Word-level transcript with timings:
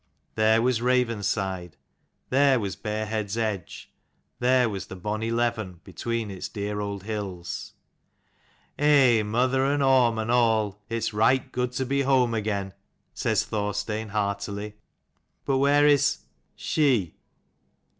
There 0.33 0.63
was 0.63 0.81
Ravenside, 0.81 1.73
there 2.31 2.59
was 2.59 2.75
Barehead's 2.75 3.37
edge, 3.37 3.93
there 4.39 4.67
was 4.67 4.87
the 4.87 4.95
bonny 4.95 5.29
Leven 5.29 5.79
between 5.83 6.31
its 6.31 6.49
dear 6.49 6.79
old 6.81 7.03
hills. 7.03 7.73
"Eh, 8.79 9.21
mother 9.21 9.63
and 9.63 9.83
Orm 9.83 10.17
and 10.17 10.31
all, 10.31 10.81
its 10.89 11.13
right 11.13 11.51
good 11.51 11.71
to 11.73 11.85
be 11.85 12.01
home 12.01 12.33
again:" 12.33 12.73
says 13.13 13.45
Thorstein 13.45 14.09
heartily; 14.09 14.73
"but 15.45 15.59
where 15.59 15.85
is 15.85 16.21
she?" 16.55 17.17